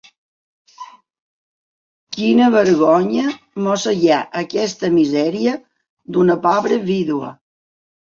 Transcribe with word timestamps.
Quina 2.15 2.47
vergonya 2.55 3.25
mossegar 3.65 4.21
aquesta 4.41 4.89
misèria 4.95 5.53
d'una 6.17 6.39
pobra 6.47 6.81
vídua! 6.89 7.31